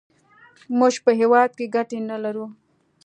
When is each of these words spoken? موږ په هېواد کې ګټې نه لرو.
موږ 0.77 0.93
په 1.05 1.11
هېواد 1.19 1.49
کې 1.57 1.65
ګټې 1.75 1.99
نه 2.09 2.17
لرو. 2.23 2.45